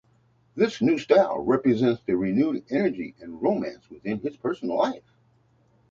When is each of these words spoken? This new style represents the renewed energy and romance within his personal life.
This 0.55 0.81
new 0.81 0.97
style 0.97 1.41
represents 1.43 2.01
the 2.01 2.17
renewed 2.17 2.63
energy 2.71 3.13
and 3.21 3.39
romance 3.39 3.87
within 3.87 4.17
his 4.19 4.35
personal 4.35 4.75
life. 4.77 5.13